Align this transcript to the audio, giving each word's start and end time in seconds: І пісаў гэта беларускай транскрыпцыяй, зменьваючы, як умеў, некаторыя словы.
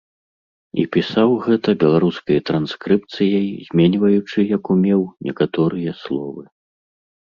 І 0.83 0.85
пісаў 0.95 1.29
гэта 1.47 1.75
беларускай 1.83 2.43
транскрыпцыяй, 2.51 3.47
зменьваючы, 3.69 4.37
як 4.57 4.63
умеў, 4.79 5.01
некаторыя 5.31 5.91
словы. 6.05 6.43